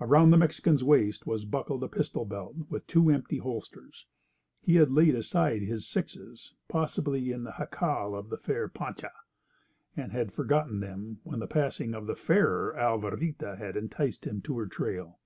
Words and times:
Around 0.00 0.30
the 0.30 0.36
Mexican's 0.38 0.82
waist 0.82 1.24
was 1.24 1.44
buckled 1.44 1.84
a 1.84 1.88
pistol 1.88 2.24
belt 2.24 2.54
with 2.68 2.84
two 2.88 3.10
empty 3.10 3.36
holsters. 3.38 4.06
He 4.60 4.74
had 4.74 4.90
laid 4.90 5.14
aside 5.14 5.62
his 5.62 5.86
sixes—possibly 5.86 7.30
in 7.30 7.44
the 7.44 7.54
jacal 7.60 8.16
of 8.16 8.28
the 8.28 8.38
fair 8.38 8.66
Pancha—and 8.66 10.10
had 10.10 10.32
forgotten 10.32 10.80
them 10.80 11.18
when 11.22 11.38
the 11.38 11.46
passing 11.46 11.94
of 11.94 12.08
the 12.08 12.16
fairer 12.16 12.74
Alvarita 12.76 13.56
had 13.56 13.76
enticed 13.76 14.26
him 14.26 14.40
to 14.42 14.58
her 14.58 14.66
trail. 14.66 15.20